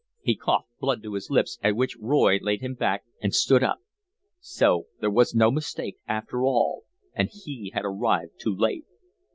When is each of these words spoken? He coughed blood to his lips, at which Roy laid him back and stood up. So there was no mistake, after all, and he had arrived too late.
He 0.23 0.35
coughed 0.35 0.69
blood 0.79 1.03
to 1.03 1.13
his 1.13 1.29
lips, 1.29 1.59
at 1.61 1.75
which 1.75 1.95
Roy 1.99 2.39
laid 2.41 2.61
him 2.61 2.73
back 2.73 3.03
and 3.21 3.35
stood 3.35 3.61
up. 3.61 3.81
So 4.39 4.87
there 4.99 5.11
was 5.11 5.35
no 5.35 5.51
mistake, 5.51 5.97
after 6.07 6.43
all, 6.43 6.85
and 7.13 7.29
he 7.31 7.69
had 7.75 7.85
arrived 7.85 8.39
too 8.39 8.55
late. 8.55 8.85